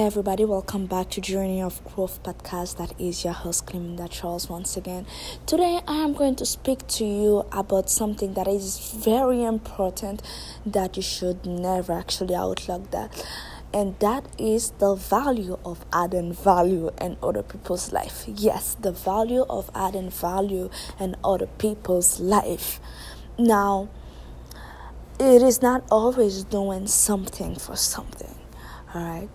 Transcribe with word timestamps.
Hey 0.00 0.06
everybody, 0.06 0.46
welcome 0.46 0.86
back 0.86 1.10
to 1.10 1.20
Journey 1.20 1.60
of 1.60 1.84
Growth 1.84 2.22
podcast. 2.22 2.78
That 2.78 2.98
is 2.98 3.22
your 3.22 3.34
host 3.34 3.66
Cleminda 3.66 4.08
Charles 4.10 4.48
once 4.48 4.74
again. 4.74 5.04
Today 5.44 5.78
I 5.86 5.96
am 5.96 6.14
going 6.14 6.36
to 6.36 6.46
speak 6.46 6.86
to 6.86 7.04
you 7.04 7.44
about 7.52 7.90
something 7.90 8.32
that 8.32 8.48
is 8.48 8.94
very 8.96 9.42
important 9.44 10.22
that 10.64 10.96
you 10.96 11.02
should 11.02 11.44
never 11.44 11.92
actually 11.92 12.34
outlook 12.34 12.90
that. 12.92 13.26
And 13.74 13.98
that 13.98 14.24
is 14.38 14.70
the 14.78 14.94
value 14.94 15.58
of 15.66 15.84
adding 15.92 16.32
value 16.32 16.88
in 16.98 17.18
other 17.22 17.42
people's 17.42 17.92
life. 17.92 18.24
Yes, 18.26 18.78
the 18.80 18.92
value 18.92 19.44
of 19.50 19.70
adding 19.74 20.08
value 20.08 20.70
in 20.98 21.14
other 21.22 21.46
people's 21.46 22.18
life. 22.18 22.80
Now, 23.38 23.90
it 25.18 25.42
is 25.42 25.60
not 25.60 25.84
always 25.90 26.44
doing 26.44 26.86
something 26.86 27.54
for 27.56 27.76
something. 27.76 28.34
All 28.94 29.02
right 29.02 29.28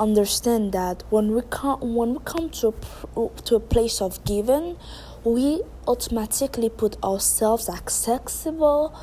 understand 0.00 0.72
that 0.72 1.04
when 1.10 1.34
we 1.34 1.42
come 1.50 1.94
when 1.94 2.14
we 2.14 2.20
come 2.24 2.48
to 2.50 2.74
a, 3.16 3.28
to 3.44 3.56
a 3.56 3.60
place 3.60 4.00
of 4.00 4.24
giving, 4.24 4.76
we 5.24 5.62
automatically 5.86 6.70
put 6.70 7.02
ourselves 7.04 7.68
accessible 7.68 8.96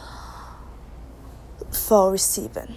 for 1.71 2.11
receiving. 2.11 2.73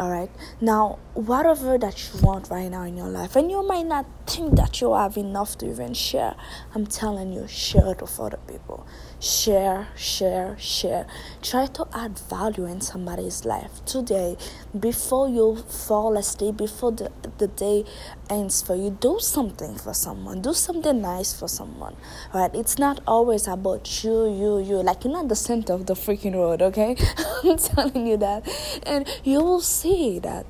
All 0.00 0.10
right. 0.10 0.30
Now, 0.62 0.98
whatever 1.12 1.76
that 1.76 2.08
you 2.08 2.22
want 2.22 2.48
right 2.48 2.70
now 2.70 2.84
in 2.84 2.96
your 2.96 3.08
life, 3.08 3.36
and 3.36 3.50
you 3.50 3.62
might 3.62 3.84
not 3.84 4.06
think 4.26 4.56
that 4.56 4.80
you 4.80 4.94
have 4.94 5.18
enough 5.18 5.58
to 5.58 5.68
even 5.68 5.92
share, 5.92 6.36
I'm 6.74 6.86
telling 6.86 7.34
you, 7.34 7.46
share 7.46 7.86
it 7.88 8.00
with 8.00 8.18
other 8.18 8.38
people 8.48 8.86
share, 9.20 9.88
share, 9.96 10.56
share. 10.58 11.06
Try 11.42 11.66
to 11.66 11.86
add 11.92 12.18
value 12.18 12.64
in 12.64 12.80
somebody's 12.80 13.44
life 13.44 13.84
today 13.84 14.36
before 14.78 15.28
you 15.28 15.56
fall 15.56 16.16
asleep, 16.16 16.56
before 16.56 16.92
the, 16.92 17.12
the 17.38 17.48
day 17.48 17.84
ends 18.30 18.62
for 18.62 18.74
you. 18.74 18.90
Do 18.90 19.18
something 19.20 19.76
for 19.76 19.92
someone, 19.92 20.40
do 20.40 20.54
something 20.54 21.00
nice 21.02 21.38
for 21.38 21.48
someone, 21.48 21.96
right? 22.34 22.50
It's 22.54 22.78
not 22.78 23.00
always 23.06 23.46
about 23.46 24.02
you, 24.02 24.26
you, 24.26 24.58
you. 24.58 24.82
Like, 24.82 25.04
you're 25.04 25.12
not 25.12 25.28
the 25.28 25.36
center 25.36 25.74
of 25.74 25.86
the 25.86 25.94
freaking 25.94 26.34
road, 26.34 26.62
okay? 26.62 26.96
I'm 27.44 27.58
telling 27.58 28.06
you 28.06 28.16
that. 28.18 28.48
And 28.84 29.06
you 29.22 29.42
will 29.42 29.60
see 29.60 29.89
that 30.22 30.46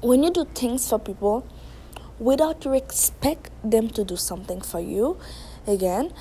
when 0.00 0.22
you 0.22 0.30
do 0.30 0.44
things 0.54 0.88
for 0.88 0.98
people, 0.98 1.46
without 2.18 2.64
you 2.64 2.72
expect 2.72 3.50
them 3.62 3.88
to 3.90 4.04
do 4.04 4.16
something 4.16 4.60
for 4.60 4.80
you 4.80 5.16
again 5.66 6.12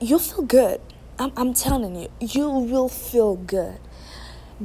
you 0.00 0.18
feel 0.18 0.42
good. 0.42 0.80
I'm, 1.18 1.32
I'm 1.36 1.54
telling 1.54 1.96
you, 1.96 2.08
you 2.20 2.48
will 2.48 2.88
feel 2.88 3.34
good. 3.34 3.78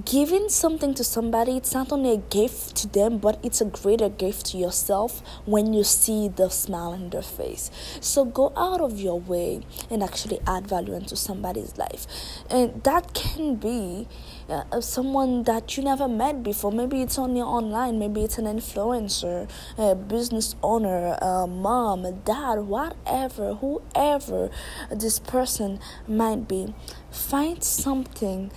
Giving 0.05 0.49
something 0.49 0.95
to 0.95 1.03
somebody, 1.03 1.55
it's 1.55 1.75
not 1.75 1.91
only 1.91 2.13
a 2.13 2.17
gift 2.17 2.75
to 2.77 2.87
them, 2.87 3.19
but 3.19 3.39
it's 3.43 3.61
a 3.61 3.65
greater 3.65 4.09
gift 4.09 4.47
to 4.47 4.57
yourself 4.57 5.21
when 5.45 5.71
you 5.71 5.83
see 5.83 6.27
the 6.29 6.49
smile 6.49 6.93
in 6.93 7.11
their 7.11 7.21
face. 7.21 7.69
So 8.01 8.25
go 8.25 8.51
out 8.57 8.81
of 8.81 8.99
your 8.99 9.19
way 9.19 9.61
and 9.91 10.01
actually 10.01 10.39
add 10.47 10.65
value 10.65 10.95
into 10.95 11.15
somebody's 11.15 11.77
life. 11.77 12.07
And 12.49 12.83
that 12.85 13.13
can 13.13 13.57
be 13.57 14.07
uh, 14.49 14.81
someone 14.81 15.43
that 15.43 15.77
you 15.77 15.83
never 15.83 16.07
met 16.07 16.41
before. 16.41 16.71
Maybe 16.71 17.03
it's 17.03 17.19
only 17.19 17.41
online, 17.41 17.99
maybe 17.99 18.23
it's 18.23 18.39
an 18.39 18.45
influencer, 18.45 19.47
a 19.77 19.93
business 19.93 20.55
owner, 20.63 21.19
a 21.21 21.45
mom, 21.45 22.03
a 22.03 22.13
dad, 22.13 22.61
whatever, 22.61 23.53
whoever 23.53 24.49
this 24.89 25.19
person 25.19 25.79
might 26.07 26.47
be. 26.47 26.73
Find 27.11 27.63
something 27.63 28.51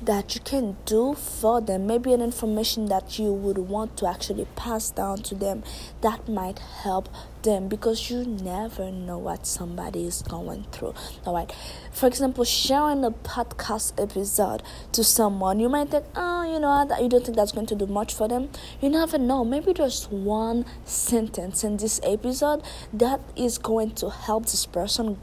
that 0.00 0.34
you 0.34 0.40
can 0.40 0.76
do 0.84 1.14
for 1.14 1.60
them. 1.60 1.86
Maybe 1.86 2.12
an 2.12 2.22
information 2.22 2.86
that 2.86 3.18
you 3.18 3.32
would 3.32 3.58
want 3.58 3.96
to 3.98 4.06
actually 4.06 4.46
pass 4.56 4.90
down 4.90 5.18
to 5.24 5.34
them 5.34 5.62
that 6.00 6.28
might 6.28 6.58
help 6.58 7.08
them 7.42 7.68
because 7.68 8.10
you 8.10 8.24
never 8.24 8.90
know 8.90 9.18
what 9.18 9.46
somebody 9.46 10.06
is 10.06 10.22
going 10.22 10.64
through. 10.72 10.94
All 11.24 11.34
right. 11.34 11.52
For 11.92 12.06
example, 12.06 12.44
sharing 12.44 13.04
a 13.04 13.10
podcast 13.10 14.00
episode 14.00 14.62
to 14.92 15.04
someone, 15.04 15.60
you 15.60 15.68
might 15.68 15.90
think, 15.90 16.04
oh, 16.14 16.50
you 16.52 16.60
know, 16.60 16.86
that 16.88 17.02
you 17.02 17.08
don't 17.08 17.24
think 17.24 17.36
that's 17.36 17.52
going 17.52 17.66
to 17.66 17.74
do 17.74 17.86
much 17.86 18.14
for 18.14 18.28
them. 18.28 18.50
You 18.80 18.90
never 18.90 19.18
know. 19.18 19.44
Maybe 19.44 19.72
there's 19.72 20.06
one 20.10 20.64
sentence 20.84 21.64
in 21.64 21.76
this 21.76 22.00
episode 22.02 22.62
that 22.92 23.20
is 23.36 23.58
going 23.58 23.92
to 23.96 24.10
help 24.10 24.46
this 24.46 24.66
person 24.66 25.18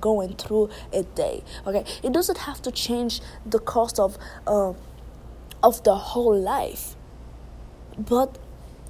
going 0.00 0.34
through 0.34 0.70
a 0.92 1.02
day. 1.02 1.42
Okay. 1.66 1.84
It 2.02 2.12
doesn't 2.12 2.38
have 2.38 2.62
to 2.62 2.70
change 2.70 3.20
the 3.44 3.58
cost 3.58 3.98
of 3.98 4.18
uh, 4.46 4.72
of 5.62 5.82
the 5.84 5.94
whole 5.94 6.38
life. 6.38 6.94
But 7.98 8.38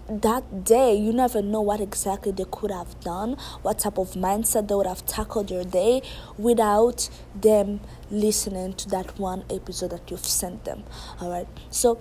that 0.09 0.65
day 0.65 0.95
you 0.95 1.13
never 1.13 1.43
know 1.43 1.61
what 1.61 1.81
exactly 1.81 2.33
they 2.33 2.45
could 2.51 2.71
have 2.71 2.99
done 3.01 3.37
what 3.63 3.79
type 3.79 3.99
of 3.99 4.13
mindset 4.13 4.69
they 4.69 4.75
would 4.75 4.87
have 4.87 5.05
tackled 5.07 5.51
your 5.51 5.65
day 5.65 6.03
without 6.37 7.09
them 7.35 7.81
listening 8.11 8.73
to 8.73 8.89
that 8.89 9.19
one 9.19 9.45
episode 9.51 9.91
that 9.91 10.11
you've 10.11 10.25
sent 10.25 10.65
them 10.65 10.83
all 11.21 11.31
right? 11.31 11.49
So 11.71 12.01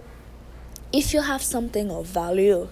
if 0.93 1.13
you 1.13 1.21
have 1.21 1.41
something 1.41 1.91
of 1.91 2.05
value 2.05 2.69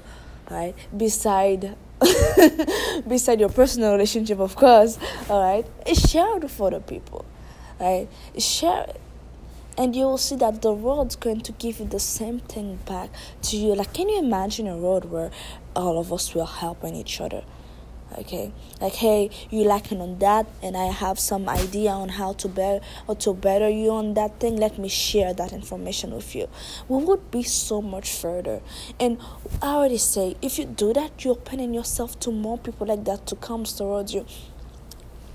right 0.49 0.75
beside 0.95 1.75
beside 3.07 3.39
your 3.39 3.49
personal 3.49 3.91
relationship 3.93 4.39
of 4.39 4.55
course 4.55 4.97
all 5.29 5.41
right 5.41 5.65
share 5.97 6.37
it 6.37 6.43
with 6.43 6.61
other 6.61 6.79
people 6.79 7.25
right? 7.79 8.07
Share 8.37 8.87
and 9.77 9.95
you 9.95 10.03
will 10.03 10.17
see 10.17 10.35
that 10.37 10.61
the 10.61 10.71
world's 10.71 11.15
going 11.15 11.41
to 11.41 11.51
give 11.53 11.79
you 11.79 11.85
the 11.85 11.99
same 11.99 12.39
thing 12.39 12.79
back 12.85 13.09
to 13.43 13.57
you. 13.57 13.75
Like 13.75 13.93
can 13.93 14.09
you 14.09 14.19
imagine 14.19 14.67
a 14.67 14.77
world 14.77 15.05
where 15.05 15.31
all 15.75 15.99
of 15.99 16.11
us 16.13 16.33
will 16.33 16.45
helping 16.45 16.95
each 16.95 17.19
other? 17.19 17.43
Okay? 18.17 18.53
Like 18.79 18.93
hey 18.93 19.29
you 19.49 19.63
lacking 19.63 19.99
on 19.99 20.19
that 20.19 20.45
and 20.61 20.77
i 20.77 20.85
have 20.85 21.19
some 21.19 21.49
idea 21.49 21.89
on 21.89 22.09
how 22.09 22.33
to 22.33 22.47
better 22.47 22.85
or 23.07 23.15
to 23.15 23.33
better 23.33 23.67
you 23.67 23.91
on 23.91 24.13
that 24.13 24.39
thing 24.39 24.55
let 24.55 24.77
me 24.77 24.87
share 24.87 25.33
that 25.33 25.51
information 25.51 26.13
with 26.13 26.35
you. 26.35 26.47
We 26.87 27.03
would 27.03 27.29
be 27.31 27.43
so 27.43 27.81
much 27.81 28.11
further. 28.11 28.61
And 28.99 29.17
i 29.61 29.73
already 29.75 29.97
say 29.97 30.37
if 30.41 30.57
you 30.57 30.65
do 30.65 30.93
that 30.93 31.25
you're 31.25 31.33
opening 31.33 31.73
yourself 31.73 32.17
to 32.21 32.31
more 32.31 32.57
people 32.57 32.87
like 32.87 33.03
that 33.05 33.25
to 33.27 33.35
come 33.35 33.65
towards 33.65 34.13
you 34.13 34.25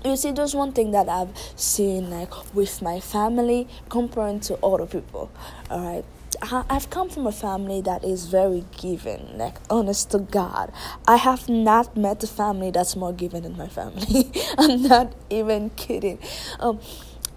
you 0.03 0.15
see 0.15 0.31
there's 0.31 0.55
one 0.55 0.71
thing 0.71 0.91
that 0.91 1.07
i've 1.09 1.29
seen 1.55 2.09
like 2.09 2.31
with 2.53 2.81
my 2.81 2.99
family 2.99 3.67
comparing 3.89 4.39
to 4.39 4.57
other 4.63 4.85
people 4.85 5.31
all 5.69 5.79
right 5.79 6.05
I've 6.43 6.89
come 6.89 7.09
from 7.09 7.27
a 7.27 7.31
family 7.31 7.81
that 7.81 8.03
is 8.03 8.25
very 8.25 8.65
giving, 8.77 9.37
like 9.37 9.57
honest 9.69 10.11
to 10.11 10.19
God. 10.19 10.71
I 11.07 11.17
have 11.17 11.47
not 11.47 11.95
met 11.95 12.23
a 12.23 12.27
family 12.27 12.71
that's 12.71 12.95
more 12.95 13.13
giving 13.13 13.43
than 13.43 13.57
my 13.57 13.67
family. 13.67 14.31
I'm 14.57 14.81
not 14.81 15.13
even 15.29 15.69
kidding. 15.71 16.17
Um, 16.59 16.79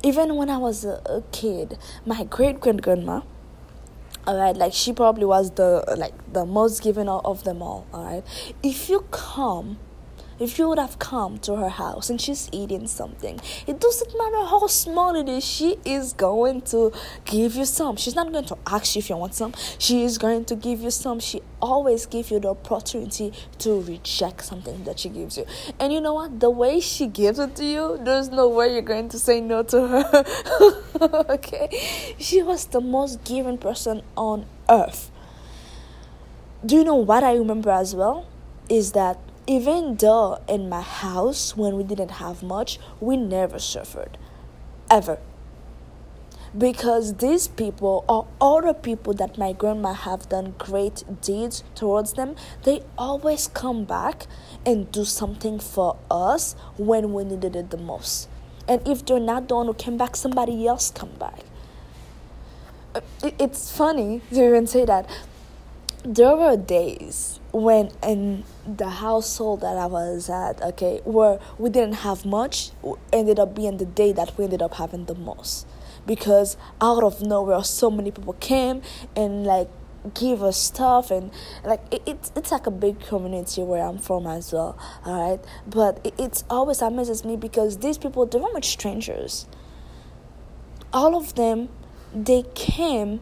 even 0.02 0.36
when 0.36 0.48
I 0.48 0.56
was 0.58 0.84
a, 0.84 1.02
a 1.06 1.22
kid, 1.32 1.76
my 2.06 2.24
great 2.24 2.60
great 2.60 2.80
grandma, 2.80 3.22
all 4.26 4.38
right, 4.38 4.56
like 4.56 4.72
she 4.72 4.92
probably 4.92 5.26
was 5.26 5.50
the 5.52 5.84
like 5.98 6.14
the 6.32 6.46
most 6.46 6.82
giving 6.82 7.08
of 7.08 7.44
them 7.44 7.62
all. 7.62 7.86
All 7.92 8.04
right, 8.04 8.24
if 8.62 8.88
you 8.88 9.04
come 9.10 9.78
if 10.38 10.58
you 10.58 10.68
would 10.68 10.78
have 10.78 10.98
come 10.98 11.38
to 11.38 11.56
her 11.56 11.68
house 11.68 12.10
and 12.10 12.20
she's 12.20 12.48
eating 12.52 12.86
something, 12.86 13.40
it 13.66 13.80
doesn't 13.80 14.16
matter 14.16 14.44
how 14.46 14.66
small 14.66 15.14
it 15.14 15.28
is, 15.28 15.44
she 15.44 15.76
is 15.84 16.12
going 16.12 16.62
to 16.62 16.92
give 17.24 17.54
you 17.54 17.64
some. 17.64 17.96
She's 17.96 18.14
not 18.14 18.32
going 18.32 18.44
to 18.46 18.58
ask 18.66 18.94
you 18.94 19.00
if 19.00 19.10
you 19.10 19.16
want 19.16 19.34
some. 19.34 19.54
She 19.78 20.04
is 20.04 20.18
going 20.18 20.44
to 20.46 20.56
give 20.56 20.80
you 20.80 20.90
some. 20.90 21.20
She 21.20 21.42
always 21.60 22.06
gives 22.06 22.30
you 22.30 22.40
the 22.40 22.48
opportunity 22.48 23.32
to 23.58 23.80
reject 23.82 24.44
something 24.44 24.84
that 24.84 24.98
she 24.98 25.08
gives 25.08 25.36
you. 25.36 25.46
And 25.78 25.92
you 25.92 26.00
know 26.00 26.14
what? 26.14 26.40
The 26.40 26.50
way 26.50 26.80
she 26.80 27.06
gives 27.06 27.38
it 27.38 27.56
to 27.56 27.64
you, 27.64 27.98
there's 28.02 28.28
no 28.28 28.48
way 28.48 28.72
you're 28.72 28.82
going 28.82 29.08
to 29.10 29.18
say 29.18 29.40
no 29.40 29.62
to 29.62 29.86
her. 29.88 30.24
okay? 31.30 31.68
She 32.18 32.42
was 32.42 32.66
the 32.66 32.80
most 32.80 33.24
giving 33.24 33.58
person 33.58 34.02
on 34.16 34.46
earth. 34.68 35.10
Do 36.64 36.76
you 36.76 36.84
know 36.84 36.94
what 36.94 37.22
I 37.22 37.34
remember 37.34 37.70
as 37.70 37.94
well? 37.94 38.26
Is 38.68 38.92
that 38.92 39.18
even 39.46 39.96
though 39.96 40.40
in 40.48 40.68
my 40.68 40.80
house, 40.80 41.56
when 41.56 41.76
we 41.76 41.84
didn't 41.84 42.12
have 42.12 42.42
much, 42.42 42.78
we 43.00 43.16
never 43.16 43.58
suffered. 43.58 44.16
Ever. 44.90 45.18
Because 46.56 47.14
these 47.14 47.48
people 47.48 48.04
or 48.08 48.26
other 48.40 48.72
people 48.72 49.12
that 49.14 49.36
my 49.36 49.52
grandma 49.52 49.92
have 49.92 50.28
done 50.28 50.54
great 50.56 51.02
deeds 51.20 51.64
towards 51.74 52.12
them, 52.12 52.36
they 52.62 52.82
always 52.96 53.48
come 53.48 53.84
back 53.84 54.26
and 54.64 54.90
do 54.92 55.04
something 55.04 55.58
for 55.58 55.96
us 56.10 56.54
when 56.78 57.12
we 57.12 57.24
needed 57.24 57.56
it 57.56 57.70
the 57.70 57.76
most. 57.76 58.28
And 58.68 58.86
if 58.86 59.04
they're 59.04 59.18
not 59.18 59.48
the 59.48 59.56
one 59.56 59.66
who 59.66 59.74
came 59.74 59.96
back, 59.98 60.16
somebody 60.16 60.66
else 60.66 60.90
come 60.90 61.12
back. 61.18 61.40
Uh, 62.94 63.00
it's 63.22 63.76
funny 63.76 64.22
to 64.30 64.46
even 64.46 64.66
say 64.66 64.84
that. 64.84 65.10
There 66.04 66.36
were 66.36 66.56
days 66.56 67.40
when 67.54 67.92
in 68.02 68.42
the 68.66 68.88
household 68.88 69.60
that 69.60 69.76
I 69.76 69.86
was 69.86 70.28
at, 70.28 70.60
okay, 70.60 71.00
where 71.04 71.38
we 71.56 71.70
didn't 71.70 71.98
have 71.98 72.26
much, 72.26 72.70
ended 73.12 73.38
up 73.38 73.54
being 73.54 73.76
the 73.76 73.84
day 73.84 74.10
that 74.10 74.36
we 74.36 74.44
ended 74.44 74.60
up 74.60 74.74
having 74.74 75.04
the 75.04 75.14
most. 75.14 75.64
Because 76.04 76.56
out 76.80 77.04
of 77.04 77.22
nowhere, 77.22 77.62
so 77.62 77.92
many 77.92 78.10
people 78.10 78.32
came 78.34 78.82
and 79.14 79.46
like 79.46 79.70
give 80.12 80.42
us 80.42 80.58
stuff 80.58 81.10
and 81.10 81.30
like 81.64 81.80
it, 81.90 82.02
it's 82.04 82.30
it's 82.36 82.52
like 82.52 82.66
a 82.66 82.70
big 82.70 83.00
community 83.00 83.62
where 83.62 83.82
I'm 83.82 83.98
from 83.98 84.26
as 84.26 84.52
well. 84.52 84.76
All 85.06 85.30
right, 85.30 85.40
but 85.66 86.00
it, 86.04 86.12
it's 86.18 86.44
always 86.50 86.82
amazes 86.82 87.24
me 87.24 87.36
because 87.36 87.78
these 87.78 87.96
people 87.98 88.26
they're 88.26 88.40
not 88.40 88.52
much 88.52 88.66
strangers. 88.66 89.46
All 90.92 91.16
of 91.16 91.36
them, 91.36 91.68
they 92.12 92.44
came 92.54 93.20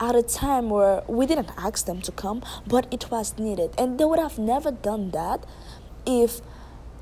at 0.00 0.16
a 0.16 0.22
time 0.22 0.70
where 0.70 1.02
we 1.06 1.26
didn't 1.26 1.50
ask 1.58 1.86
them 1.86 2.00
to 2.02 2.12
come, 2.12 2.42
but 2.66 2.86
it 2.90 3.10
was 3.10 3.38
needed, 3.38 3.74
and 3.76 3.98
they 3.98 4.04
would 4.04 4.18
have 4.18 4.38
never 4.38 4.70
done 4.70 5.10
that 5.10 5.44
if 6.06 6.40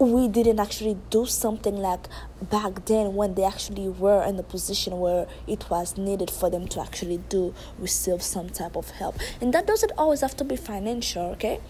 we 0.00 0.28
didn't 0.28 0.60
actually 0.60 0.96
do 1.10 1.26
something 1.26 1.76
like 1.76 2.08
back 2.40 2.84
then 2.86 3.14
when 3.14 3.34
they 3.34 3.42
actually 3.44 3.88
were 3.88 4.22
in 4.22 4.36
the 4.36 4.42
position 4.42 5.00
where 5.00 5.26
it 5.46 5.68
was 5.70 5.96
needed 5.96 6.30
for 6.30 6.48
them 6.50 6.68
to 6.68 6.80
actually 6.80 7.18
do 7.28 7.52
receive 7.78 8.22
some 8.22 8.48
type 8.48 8.76
of 8.76 8.90
help. 8.90 9.16
And 9.40 9.52
that 9.54 9.66
doesn't 9.66 9.92
always 9.98 10.20
have 10.20 10.36
to 10.36 10.44
be 10.44 10.56
financial 10.56 11.22
okay 11.32 11.60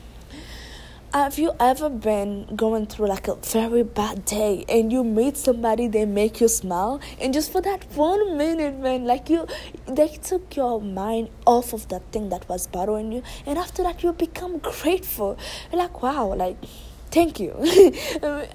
have 1.13 1.39
you 1.39 1.53
ever 1.59 1.89
been 1.89 2.47
going 2.55 2.87
through 2.87 3.07
like 3.07 3.29
a 3.29 3.35
very 3.37 3.83
bad 3.83 4.25
day 4.25 4.65
and 4.69 4.93
you 4.93 5.03
meet 5.03 5.37
somebody 5.37 5.89
they 5.89 6.05
make 6.05 6.41
you 6.41 6.49
smile? 6.49 7.01
And 7.21 7.33
just 7.33 7.51
for 7.51 7.63
that 7.63 7.85
one 7.95 8.37
minute 8.37 8.79
man 8.79 9.05
like 9.05 9.31
you 9.31 9.47
they 9.87 10.09
took 10.09 10.55
your 10.55 10.81
mind 10.81 11.31
off 11.47 11.73
of 11.73 11.89
that 11.89 12.03
thing 12.13 12.29
that 12.29 12.49
was 12.49 12.67
bothering 12.67 13.13
you. 13.13 13.23
And 13.47 13.59
after 13.59 13.83
that 13.83 14.03
you 14.03 14.13
become 14.13 14.59
grateful. 14.59 15.39
You're 15.73 15.81
like 15.81 16.03
wow 16.03 16.35
like 16.35 16.57
thank 17.11 17.41
you. 17.41 17.55
Uh, 18.23 18.47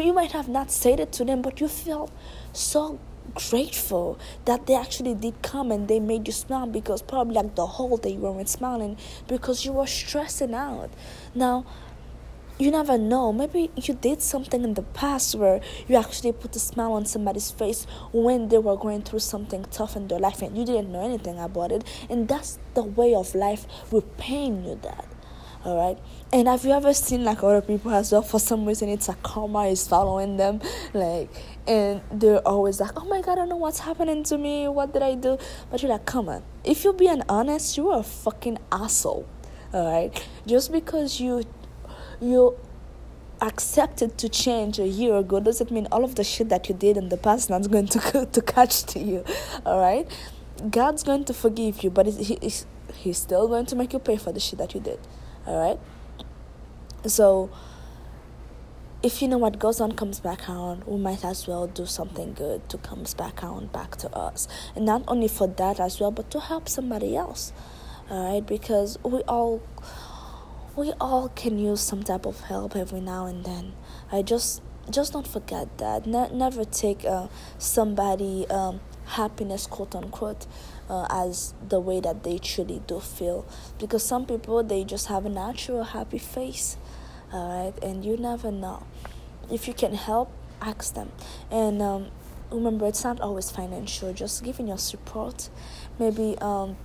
you 0.00 0.12
might 0.12 0.32
have 0.32 0.48
not 0.48 0.70
said 0.70 1.00
it 1.00 1.12
to 1.12 1.24
them, 1.24 1.40
but 1.40 1.60
you 1.60 1.68
felt 1.68 2.10
so 2.52 2.98
grateful 3.34 4.18
that 4.44 4.66
they 4.66 4.74
actually 4.74 5.14
did 5.14 5.40
come 5.42 5.70
and 5.70 5.88
they 5.88 6.00
made 6.00 6.26
you 6.26 6.32
smile 6.32 6.66
because 6.66 7.02
probably 7.02 7.34
like 7.34 7.54
the 7.54 7.66
whole 7.66 7.96
day 7.96 8.10
you 8.10 8.20
weren't 8.20 8.48
smiling 8.48 8.96
because 9.26 9.64
you 9.64 9.72
were 9.72 9.86
stressing 9.86 10.54
out. 10.54 10.90
Now, 11.34 11.64
you 12.58 12.72
never 12.72 12.98
know. 12.98 13.32
Maybe 13.32 13.70
you 13.76 13.94
did 13.94 14.20
something 14.20 14.64
in 14.64 14.74
the 14.74 14.82
past 14.82 15.36
where 15.36 15.60
you 15.86 15.96
actually 15.96 16.32
put 16.32 16.56
a 16.56 16.58
smile 16.58 16.92
on 16.92 17.06
somebody's 17.06 17.50
face 17.50 17.86
when 18.12 18.48
they 18.48 18.58
were 18.58 18.76
going 18.76 19.02
through 19.02 19.20
something 19.20 19.64
tough 19.70 19.94
in 19.94 20.08
their 20.08 20.18
life 20.18 20.42
and 20.42 20.58
you 20.58 20.64
didn't 20.64 20.90
know 20.90 21.04
anything 21.04 21.38
about 21.38 21.70
it. 21.70 21.84
And 22.10 22.26
that's 22.26 22.58
the 22.74 22.82
way 22.82 23.14
of 23.14 23.34
life 23.34 23.66
repaying 23.92 24.64
you 24.64 24.78
that 24.82 25.06
all 25.64 25.76
right 25.76 25.98
and 26.30 26.46
have 26.46 26.62
you 26.64 26.72
ever 26.72 26.92
seen 26.92 27.24
like 27.24 27.42
other 27.42 27.62
people 27.62 27.90
as 27.90 28.12
well? 28.12 28.20
For 28.20 28.38
some 28.38 28.66
reason 28.66 28.90
it's 28.90 29.08
like 29.08 29.22
karma 29.22 29.64
is 29.64 29.88
following 29.88 30.36
them. 30.36 30.60
Like 30.92 31.30
and 31.66 32.02
they're 32.12 32.46
always 32.46 32.80
like 32.80 32.90
oh 32.96 33.04
my 33.06 33.22
god 33.22 33.32
i 33.32 33.34
don't 33.36 33.48
know 33.48 33.56
what's 33.56 33.80
happening 33.80 34.22
to 34.24 34.36
me. 34.36 34.68
What 34.68 34.92
did 34.92 35.02
i 35.02 35.14
do? 35.14 35.38
But 35.70 35.82
you're 35.82 35.90
like 35.90 36.04
come 36.04 36.28
on. 36.28 36.42
If 36.64 36.84
you're 36.84 36.92
being 36.92 37.22
honest 37.30 37.78
you 37.78 37.88
are 37.88 38.00
a 38.00 38.02
fucking 38.02 38.58
asshole. 38.70 39.26
All 39.72 39.90
right 39.90 40.28
just 40.46 40.70
because 40.70 41.18
you 41.18 41.44
you 42.20 42.56
accepted 43.40 44.18
to 44.18 44.28
change 44.28 44.78
a 44.78 44.86
year 44.86 45.16
ago 45.16 45.40
doesn't 45.40 45.70
mean 45.70 45.86
all 45.90 46.04
of 46.04 46.16
the 46.16 46.24
shit 46.24 46.50
that 46.50 46.68
you 46.68 46.74
did 46.74 46.96
in 46.96 47.08
the 47.08 47.16
past 47.16 47.48
not 47.48 47.70
going 47.70 47.86
to 47.86 48.26
to 48.32 48.42
catch 48.42 48.82
to 48.84 48.98
you. 48.98 49.24
All 49.64 49.80
right 49.80 50.06
god's 50.70 51.04
going 51.04 51.24
to 51.24 51.32
forgive 51.32 51.84
you 51.84 51.90
but 51.90 52.06
he's, 52.06 52.66
he's 52.94 53.16
still 53.16 53.46
going 53.48 53.64
to 53.64 53.76
make 53.76 53.92
you 53.92 53.98
pay 53.98 54.16
for 54.16 54.32
the 54.32 54.40
shit 54.40 54.58
that 54.58 54.74
you 54.74 54.80
did 54.80 54.98
all 55.48 55.58
right 55.58 57.08
so 57.08 57.50
if 59.02 59.22
you 59.22 59.28
know 59.28 59.38
what 59.38 59.58
goes 59.58 59.80
on 59.80 59.92
comes 59.92 60.20
back 60.20 60.48
around 60.48 60.84
we 60.84 60.98
might 60.98 61.24
as 61.24 61.46
well 61.46 61.66
do 61.66 61.86
something 61.86 62.34
good 62.34 62.68
to 62.68 62.76
comes 62.78 63.14
back 63.14 63.42
around 63.42 63.72
back 63.72 63.96
to 63.96 64.10
us. 64.14 64.48
And 64.76 64.84
not 64.84 65.04
only 65.08 65.28
for 65.28 65.46
that 65.46 65.80
as 65.80 66.00
well 66.00 66.10
but 66.10 66.30
to 66.32 66.40
help 66.40 66.68
somebody 66.68 67.16
else. 67.16 67.52
All 68.10 68.34
right 68.34 68.46
because 68.46 68.98
we 69.04 69.20
all 69.22 69.62
we 70.76 70.92
all 71.00 71.28
can 71.30 71.58
use 71.58 71.80
some 71.80 72.02
type 72.02 72.26
of 72.26 72.40
help 72.40 72.76
every 72.76 73.00
now 73.00 73.26
and 73.26 73.44
then. 73.44 73.72
I 74.12 74.22
just 74.22 74.62
just 74.90 75.12
don't 75.12 75.28
forget 75.28 75.78
that. 75.78 76.06
Ne- 76.06 76.30
never 76.32 76.64
take 76.64 77.04
uh, 77.04 77.28
somebody 77.58 78.46
um, 78.48 78.80
happiness 79.08 79.66
quote 79.66 79.94
unquote 79.94 80.46
uh, 80.88 81.06
as 81.10 81.54
the 81.68 81.80
way 81.80 82.00
that 82.00 82.22
they 82.24 82.38
truly 82.38 82.82
do 82.86 83.00
feel. 83.00 83.46
Because 83.78 84.04
some 84.04 84.26
people 84.26 84.62
they 84.62 84.84
just 84.84 85.06
have 85.06 85.26
a 85.26 85.30
natural 85.30 85.84
happy 85.84 86.18
face 86.18 86.76
all 87.32 87.48
right 87.48 87.84
and 87.84 88.04
you 88.04 88.16
never 88.16 88.50
know. 88.50 88.84
If 89.50 89.66
you 89.68 89.74
can 89.74 89.94
help 89.94 90.30
ask 90.60 90.94
them. 90.94 91.12
And 91.50 91.80
um, 91.80 92.08
remember 92.50 92.86
it's 92.86 93.04
not 93.04 93.20
always 93.20 93.50
financial. 93.50 94.12
Just 94.12 94.42
giving 94.44 94.68
your 94.68 94.78
support. 94.78 95.48
Maybe 95.98 96.36
um 96.40 96.76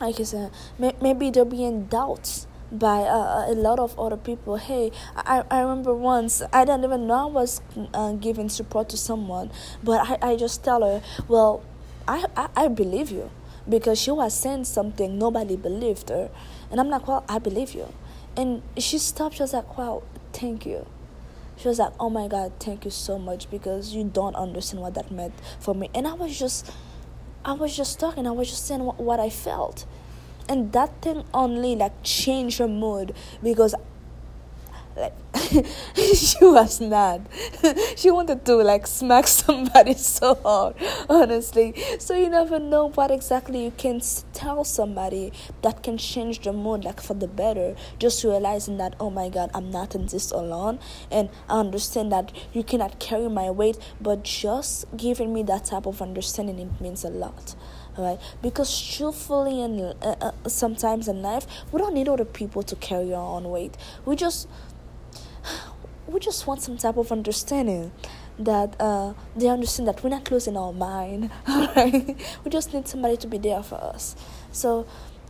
like 0.00 0.20
I 0.20 0.22
said, 0.22 0.50
may- 0.78 0.96
maybe 1.00 1.30
they'll 1.30 1.44
be 1.44 1.64
in 1.64 1.86
doubts 1.88 2.46
by 2.70 3.02
uh, 3.02 3.46
a 3.48 3.54
lot 3.54 3.78
of 3.78 3.98
other 3.98 4.16
people. 4.16 4.56
Hey, 4.56 4.92
I, 5.16 5.44
I 5.50 5.60
remember 5.60 5.94
once 5.94 6.42
I 6.52 6.64
didn't 6.64 6.84
even 6.84 7.06
know 7.06 7.28
I 7.28 7.30
was 7.30 7.60
uh, 7.94 8.12
giving 8.12 8.48
support 8.48 8.88
to 8.90 8.96
someone, 8.96 9.50
but 9.82 10.08
I, 10.08 10.32
I 10.32 10.36
just 10.36 10.64
tell 10.64 10.82
her, 10.82 11.02
well, 11.28 11.62
I, 12.06 12.24
I, 12.36 12.48
I 12.56 12.68
believe 12.68 13.10
you 13.10 13.30
because 13.68 14.00
she 14.00 14.10
was 14.10 14.34
saying 14.34 14.64
something 14.64 15.18
nobody 15.18 15.56
believed 15.56 16.08
her. 16.08 16.30
And 16.70 16.80
i'm 16.80 16.88
like 16.88 17.06
well 17.06 17.24
i 17.28 17.38
believe 17.38 17.72
you. 17.72 17.92
And 18.36 18.62
she 18.76 18.98
stopped. 18.98 19.36
She 19.36 19.42
was 19.42 19.52
like 19.52 19.76
wow 19.76 20.02
thank 20.32 20.64
you. 20.64 20.86
She 21.56 21.68
was 21.68 21.78
like 21.78 21.92
oh 22.00 22.08
my 22.08 22.28
god 22.28 22.52
thank 22.60 22.84
you 22.84 22.90
so 22.90 23.18
much 23.18 23.50
because 23.50 23.94
you 23.94 24.04
don't 24.04 24.36
understand 24.36 24.82
what 24.82 24.94
that 24.94 25.10
meant 25.10 25.34
for 25.60 25.74
me. 25.74 25.90
And 25.94 26.06
i 26.06 26.12
was 26.14 26.38
just 26.38 26.70
i 27.44 27.52
was 27.52 27.76
just 27.76 28.00
talking. 28.00 28.26
I 28.26 28.30
was 28.30 28.48
just 28.48 28.66
saying 28.66 28.82
what, 28.82 28.98
what 28.98 29.20
i 29.20 29.28
felt 29.30 29.86
and 30.48 30.72
that 30.72 31.02
thing 31.02 31.24
only 31.34 31.76
like 31.76 32.02
changed 32.02 32.58
her 32.58 32.68
mood 32.68 33.14
because 33.42 33.74
like 34.96 35.14
she 35.94 36.44
was 36.44 36.80
mad. 36.80 37.28
She 37.96 38.10
wanted 38.10 38.44
to 38.46 38.56
like 38.56 38.86
smack 38.86 39.26
somebody 39.42 39.94
so 39.94 40.34
hard 40.34 40.74
honestly. 41.08 41.74
So 41.98 42.14
you 42.14 42.28
never 42.28 42.58
know 42.58 42.90
what 42.90 43.10
exactly 43.10 43.64
you 43.64 43.72
can 43.76 44.00
tell 44.32 44.64
somebody 44.64 45.32
that 45.62 45.82
can 45.82 45.98
change 45.98 46.40
the 46.40 46.52
mood 46.52 46.84
like 46.84 47.00
for 47.00 47.14
the 47.14 47.28
better. 47.28 47.76
Just 47.98 48.24
realizing 48.24 48.78
that 48.78 48.94
oh 48.98 49.10
my 49.10 49.28
god 49.28 49.50
i'm 49.54 49.70
not 49.70 49.94
in 49.94 50.06
this 50.06 50.30
alone. 50.30 50.78
And 51.10 51.28
i 51.48 51.58
understand 51.58 52.10
that 52.12 52.32
you 52.52 52.64
cannot 52.64 52.98
carry 52.98 53.28
my 53.28 53.50
weight 53.50 53.78
but 54.00 54.24
just 54.24 54.84
giving 54.96 55.32
me 55.32 55.42
that 55.44 55.66
type 55.66 55.86
of 55.86 56.02
understanding 56.02 56.58
it 56.58 56.80
means 56.80 57.04
a 57.04 57.10
lot 57.10 57.54
right 57.98 58.18
because 58.42 58.80
truthfully 58.96 59.60
and 59.60 59.80
uh, 59.80 60.14
uh, 60.20 60.32
sometimes 60.46 61.08
in 61.08 61.22
life 61.22 61.46
we 61.72 61.78
don't 61.78 61.94
need 61.94 62.08
other 62.08 62.24
people 62.24 62.62
to 62.62 62.76
carry 62.76 63.12
our 63.12 63.36
own 63.36 63.44
weight 63.50 63.76
we 64.04 64.16
just 64.16 64.48
we 66.06 66.18
just 66.20 66.46
want 66.46 66.62
some 66.62 66.76
type 66.76 66.96
of 66.96 67.12
understanding 67.12 67.92
that 68.38 68.80
uh, 68.80 69.14
they 69.36 69.48
understand 69.48 69.88
that 69.88 70.02
we're 70.02 70.10
not 70.10 70.30
losing 70.30 70.56
our 70.56 70.72
mind. 70.72 71.30
Right? 71.48 72.16
We 72.44 72.50
just 72.50 72.72
need 72.72 72.88
somebody 72.88 73.16
to 73.18 73.26
be 73.26 73.38
there 73.38 73.62
for 73.62 73.76
us. 73.76 74.16
So 74.52 74.86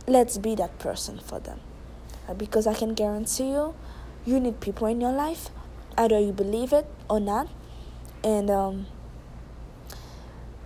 let's 0.07 0.37
be 0.37 0.55
that 0.55 0.77
person 0.79 1.19
for 1.19 1.39
them. 1.39 1.59
Uh, 2.27 2.33
because 2.33 2.67
I 2.67 2.73
can 2.73 2.93
guarantee 2.93 3.49
you, 3.49 3.73
you 4.25 4.39
need 4.39 4.59
people 4.59 4.87
in 4.87 5.01
your 5.01 5.11
life, 5.11 5.49
either 5.97 6.19
you 6.19 6.31
believe 6.31 6.71
it 6.73 6.85
or 7.09 7.19
not. 7.19 7.49
And 8.23 8.49
um, 8.49 8.87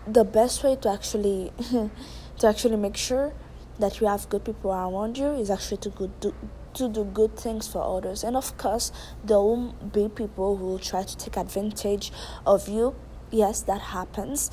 the 0.08 0.24
best 0.24 0.64
way 0.64 0.76
to 0.78 0.90
actually 0.90 1.52
to 2.40 2.48
actually 2.48 2.78
make 2.78 2.98
sure 2.98 3.34
that 3.80 4.00
you 4.00 4.08
have 4.08 4.30
good 4.30 4.44
people 4.44 4.72
around 4.72 5.18
you 5.18 5.28
is 5.34 5.50
actually 5.50 5.78
to 5.78 5.90
go 5.90 6.12
do 6.20 6.34
to 6.74 6.90
do 6.90 7.04
good 7.04 7.38
things 7.38 7.68
for 7.68 7.98
others. 7.98 8.24
And 8.24 8.36
of 8.36 8.58
course, 8.58 8.92
there 9.24 9.38
will 9.38 9.74
be 9.94 10.10
people 10.10 10.58
who 10.58 10.66
will 10.66 10.80
try 10.80 11.04
to 11.04 11.18
take 11.18 11.38
advantage 11.38 12.12
of 12.48 12.68
you. 12.68 12.96
Yes, 13.32 13.62
that 13.62 13.80
happens. 13.80 14.52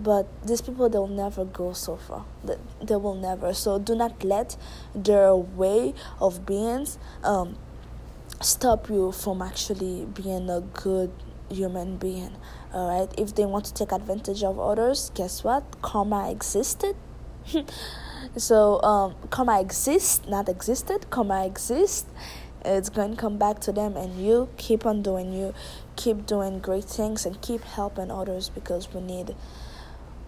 But 0.00 0.26
these 0.46 0.60
people, 0.60 0.88
they 0.88 0.98
will 0.98 1.08
never 1.08 1.44
go 1.44 1.72
so 1.72 1.96
far. 1.96 2.24
They, 2.44 2.56
they 2.82 2.96
will 2.96 3.16
never. 3.16 3.52
So 3.52 3.78
do 3.78 3.94
not 3.94 4.22
let 4.24 4.56
their 4.94 5.34
way 5.34 5.92
of 6.20 6.46
being 6.46 6.86
um, 7.24 7.56
stop 8.40 8.88
you 8.88 9.12
from 9.12 9.42
actually 9.42 10.06
being 10.06 10.48
a 10.48 10.60
good 10.60 11.12
human 11.50 11.96
being. 11.96 12.36
All 12.72 12.88
right. 12.88 13.12
If 13.18 13.34
they 13.34 13.44
want 13.44 13.64
to 13.66 13.74
take 13.74 13.92
advantage 13.92 14.42
of 14.42 14.58
others, 14.58 15.10
guess 15.14 15.44
what? 15.44 15.80
Karma 15.82 16.30
existed. 16.30 16.96
So 18.36 18.82
um, 18.82 19.14
karma 19.30 19.60
exists, 19.60 20.26
not 20.28 20.48
existed. 20.48 21.08
Karma 21.10 21.46
exists. 21.46 22.06
It's 22.64 22.88
going 22.88 23.12
to 23.12 23.16
come 23.16 23.38
back 23.38 23.60
to 23.60 23.72
them, 23.72 23.96
and 23.96 24.24
you 24.24 24.48
keep 24.56 24.84
on 24.84 25.02
doing 25.02 25.32
you, 25.32 25.54
keep 25.96 26.26
doing 26.26 26.58
great 26.58 26.84
things, 26.84 27.24
and 27.24 27.40
keep 27.40 27.62
helping 27.62 28.10
others 28.10 28.48
because 28.48 28.92
we 28.92 29.00
need, 29.00 29.34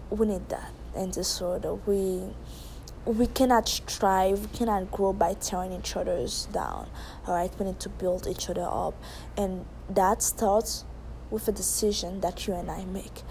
we 0.09 0.25
need 0.25 0.47
that 0.49 0.71
in 0.95 1.11
this 1.11 1.41
world. 1.41 1.81
We 1.85 2.29
we 3.05 3.27
cannot 3.27 3.67
strive, 3.67 4.41
we 4.41 4.57
cannot 4.57 4.91
grow 4.91 5.11
by 5.11 5.33
tearing 5.33 5.73
each 5.73 5.95
other's 5.95 6.45
down. 6.47 6.87
All 7.27 7.35
right, 7.35 7.51
we 7.59 7.65
need 7.65 7.79
to 7.81 7.89
build 7.89 8.27
each 8.27 8.49
other 8.49 8.67
up, 8.67 8.93
and 9.37 9.65
that 9.89 10.21
starts 10.23 10.85
with 11.31 11.47
a 11.47 11.51
decision 11.51 12.21
that 12.21 12.47
you 12.47 12.53
and 12.53 12.69
I 12.69 12.85
make. 12.85 13.23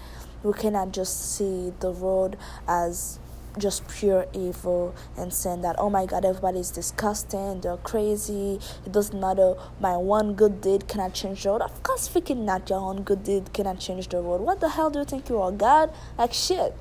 We 0.43 0.53
cannot 0.53 0.91
just 0.91 1.35
see 1.35 1.71
the 1.79 1.91
world 1.91 2.35
as 2.67 3.19
just 3.57 3.87
pure 3.87 4.25
evil 4.33 4.95
and 5.17 5.33
saying 5.33 5.61
that 5.61 5.75
oh 5.77 5.89
my 5.89 6.05
god 6.05 6.23
everybody's 6.23 6.69
disgusting 6.69 7.59
they're 7.61 7.77
crazy 7.77 8.59
it 8.85 8.91
doesn't 8.91 9.19
matter 9.19 9.55
my 9.79 9.97
one 9.97 10.33
good 10.33 10.61
deed 10.61 10.87
cannot 10.87 11.13
change 11.13 11.43
the 11.43 11.49
world 11.49 11.61
of 11.61 11.83
course 11.83 12.07
freaking 12.07 12.45
not 12.45 12.69
your 12.69 12.79
own 12.79 13.03
good 13.03 13.23
deed 13.23 13.51
cannot 13.53 13.79
change 13.79 14.07
the 14.07 14.21
world 14.21 14.41
what 14.41 14.59
the 14.61 14.69
hell 14.69 14.89
do 14.89 14.99
you 14.99 15.05
think 15.05 15.27
you 15.27 15.37
are 15.39 15.51
god? 15.51 15.93
Like 16.17 16.33
shit. 16.33 16.73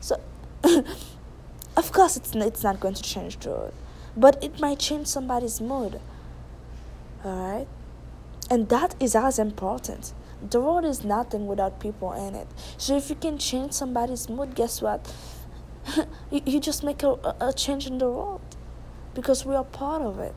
So 0.00 0.20
of 1.76 1.92
course 1.92 2.16
it's, 2.16 2.34
it's 2.34 2.62
not 2.62 2.78
going 2.78 2.94
to 2.94 3.02
change 3.02 3.38
the 3.38 3.50
world 3.50 3.74
but 4.16 4.42
it 4.42 4.60
might 4.60 4.78
change 4.78 5.06
somebody's 5.06 5.60
mood. 5.60 6.00
All 7.24 7.54
right 7.54 7.68
and 8.50 8.68
that 8.68 8.94
is 9.00 9.16
as 9.16 9.38
important 9.38 10.12
the 10.50 10.60
world 10.60 10.84
is 10.84 11.04
nothing 11.04 11.46
without 11.46 11.80
people 11.80 12.12
in 12.12 12.34
it. 12.34 12.46
So 12.76 12.96
if 12.96 13.10
you 13.10 13.16
can 13.16 13.38
change 13.38 13.72
somebody's 13.72 14.28
mood 14.28 14.54
guess 14.54 14.82
what? 14.82 15.12
You, 16.32 16.42
you 16.44 16.60
just 16.60 16.82
make 16.82 17.04
a, 17.04 17.12
a 17.40 17.52
change 17.52 17.86
in 17.86 17.98
the 17.98 18.10
world 18.10 18.40
because 19.14 19.46
we 19.46 19.54
are 19.54 19.64
part 19.64 20.02
of 20.02 20.18
it. 20.18 20.34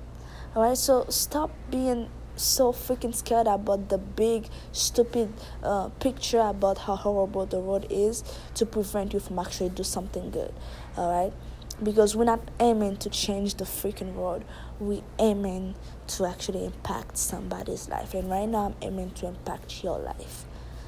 All 0.55 0.63
right 0.63 0.77
so 0.77 1.05
stop 1.09 1.51
being 1.71 2.09
so 2.35 2.71
freaking 2.71 3.13
scared 3.13 3.47
about 3.47 3.89
the 3.89 3.97
big 3.97 4.47
stupid 4.71 5.33
uh, 5.61 5.89
picture 5.99 6.39
about 6.39 6.77
how 6.77 6.95
horrible 6.95 7.45
the 7.45 7.59
world 7.59 7.85
is 7.89 8.23
to 8.53 8.65
prevent 8.65 9.13
you 9.13 9.19
from 9.19 9.39
actually 9.39 9.69
do 9.69 9.83
something 9.83 10.29
good. 10.29 10.53
All 10.95 11.11
right 11.11 11.33
because 11.81 12.15
we're 12.15 12.25
not 12.25 12.41
aiming 12.59 12.97
to 12.97 13.09
change 13.09 13.55
the 13.55 13.63
freaking 13.63 14.13
world 14.13 14.43
we 14.79 15.03
aiming 15.19 15.75
to 16.07 16.25
actually 16.25 16.65
impact 16.65 17.17
somebody's 17.17 17.89
life. 17.89 18.13
And 18.13 18.29
right 18.29 18.47
now 18.47 18.67
i'm 18.67 18.75
aiming 18.81 19.11
to 19.11 19.27
impact 19.27 19.83
your 19.83 19.99
life. 19.99 20.45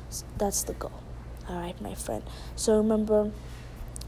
So 0.09 0.25
that's 0.37 0.63
the 0.63 0.73
goal. 0.73 0.91
All 1.49 1.59
right 1.59 1.79
my 1.81 1.93
friend. 1.93 2.23
So 2.55 2.77
remember 2.77 3.31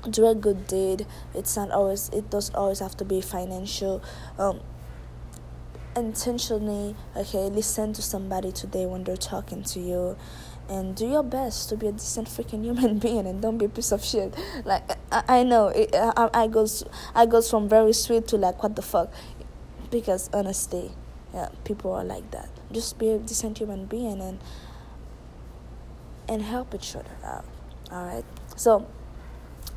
do 0.10 0.26
a 0.28 0.36
good 0.36 0.68
deed. 0.68 1.06
It's 1.34 1.56
not 1.56 1.72
always 1.72 2.10
it 2.10 2.30
does 2.30 2.50
always 2.54 2.80
have 2.80 2.96
to 2.98 3.06
be 3.06 3.22
financial. 3.22 4.02
Um 4.38 4.62
intentionally 5.96 6.96
okay 7.16 7.50
listen 7.50 7.94
to 7.94 8.02
somebody 8.02 8.52
today 8.52 8.84
when 8.88 9.04
they're 9.04 9.18
talking 9.18 9.64
to 9.64 9.80
you. 9.80 10.18
And 10.70 10.96
do 10.96 11.06
your 11.06 11.24
best 11.24 11.68
to 11.70 11.76
be 11.76 11.88
a 11.88 11.92
decent 11.92 12.30
freaking 12.30 12.64
human 12.64 12.98
being 13.06 13.28
and 13.28 13.42
don't 13.42 13.58
be 13.58 13.66
a 13.66 13.70
piece 13.70 13.92
of 13.92 14.04
shit. 14.04 14.34
Like 14.64 14.90
i, 15.12 15.40
I 15.40 15.44
know 15.44 15.68
it, 15.68 15.94
I, 15.94 16.30
I 16.34 16.48
goes 16.48 16.86
i 17.14 17.26
goes 17.26 17.50
from 17.50 17.68
very 17.68 17.92
sweet 17.92 18.28
to 18.30 18.38
like 18.38 18.64
what 18.64 18.78
the 18.78 18.82
fuck 18.82 19.12
because 19.94 20.28
honestly 20.34 20.92
yeah 21.34 21.50
people 21.64 21.94
are 21.94 22.04
like 22.04 22.30
that 22.32 22.50
just 22.72 22.98
be 22.98 23.10
a 23.10 23.20
decent 23.20 23.60
human 23.60 23.86
being 23.86 24.20
and 24.20 24.40
and 26.28 26.42
help 26.42 26.74
each 26.74 26.96
other 26.96 27.16
out 27.24 27.46
all 27.92 28.04
right 28.04 28.26
so 28.56 28.88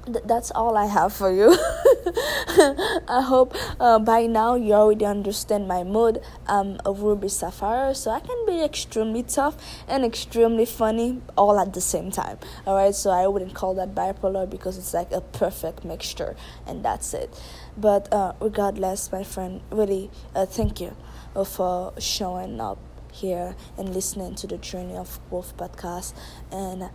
th- 0.07 0.25
that's 0.25 0.51
all 0.53 0.77
I 0.77 0.87
have 0.87 1.13
for 1.13 1.31
you. 1.31 1.51
I 3.09 3.21
hope 3.23 3.55
uh, 3.81 3.99
by 3.99 4.27
now 4.27 4.55
you 4.55 4.73
already 4.73 5.05
understand 5.05 5.69
my 5.69 5.85
mood. 5.85 6.23
I'm 6.47 6.79
a 6.85 6.93
Ruby 6.93 7.29
Sapphire, 7.29 7.95
so 7.95 8.11
I 8.11 8.21
can 8.21 8.47
be 8.47 8.63
extremely 8.63 9.23
tough 9.23 9.57
and 9.89 10.05
extremely 10.05 10.65
funny 10.65 11.21
all 11.37 11.59
at 11.59 11.75
the 11.75 11.81
same 11.81 12.11
time. 12.11 12.39
Alright, 12.67 12.95
so 12.95 13.11
I 13.11 13.27
wouldn't 13.27 13.55
call 13.55 13.75
that 13.75 13.95
bipolar 13.95 14.49
because 14.49 14.79
it's 14.79 14.95
like 14.95 15.13
a 15.13 15.21
perfect 15.21 15.85
mixture, 15.85 16.37
and 16.67 16.85
that's 16.85 17.13
it. 17.15 17.31
But 17.77 18.13
uh, 18.13 18.33
regardless, 18.41 19.13
my 19.13 19.23
friend, 19.23 19.61
really, 19.71 20.11
uh, 20.35 20.47
thank 20.47 20.81
you 20.81 20.97
uh, 21.35 21.45
for 21.45 21.93
showing 21.99 22.61
up 22.61 22.79
here 23.13 23.55
and 23.77 23.95
listening 23.95 24.35
to 24.37 24.47
the 24.47 24.59
Journey 24.59 24.97
of 24.97 25.21
Growth 25.29 25.57
podcast. 25.57 26.15
And 26.51 26.91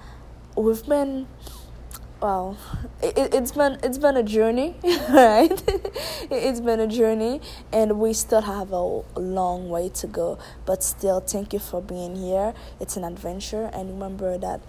we've 0.55 0.85
been 0.85 1.27
well 2.21 2.55
it, 3.01 3.33
it's 3.33 3.51
been 3.51 3.79
it's 3.81 3.97
been 3.97 4.15
a 4.15 4.23
journey 4.23 4.75
right? 5.09 5.61
It's 6.31 6.59
been 6.59 6.79
a 6.79 6.87
journey 6.87 7.41
and 7.73 7.99
we 7.99 8.13
still 8.13 8.41
have 8.41 8.71
a 8.71 9.03
long 9.19 9.69
way 9.69 9.89
to 9.89 10.07
go. 10.07 10.37
But 10.65 10.83
still 10.83 11.19
thank 11.19 11.53
you 11.53 11.59
for 11.59 11.81
being 11.81 12.15
here. 12.15 12.53
It's 12.79 12.95
an 12.97 13.03
adventure 13.03 13.69
and 13.73 13.89
remember 13.89 14.37
that 14.37 14.61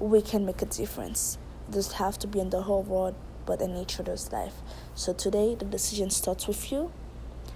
we 0.00 0.22
can 0.22 0.44
make 0.44 0.62
a 0.62 0.66
difference. 0.66 1.38
Doesn't 1.70 1.94
have 1.96 2.18
to 2.20 2.26
be 2.26 2.40
in 2.40 2.50
the 2.50 2.62
whole 2.62 2.82
world 2.82 3.14
but 3.46 3.60
in 3.60 3.76
each 3.76 3.98
other's 4.00 4.32
life. 4.32 4.54
So 4.94 5.12
today 5.12 5.54
the 5.54 5.64
decision 5.64 6.10
starts 6.10 6.46
with 6.46 6.70
you 6.72 6.92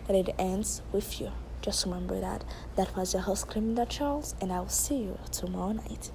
and 0.09 0.17
it 0.17 0.35
ends 0.39 0.83
with 0.93 1.21
you. 1.21 1.33
Just 1.61 1.85
remember 1.85 2.21
that. 2.21 2.45
That 2.77 2.97
was 2.97 3.13
your 3.13 3.23
host 3.23 3.49
Cleminda 3.49 3.89
Charles 3.89 4.35
and 4.41 4.53
i 4.53 4.61
will 4.61 4.69
see 4.69 4.99
you 4.99 5.19
tomorrow 5.33 5.73
night 5.73 6.11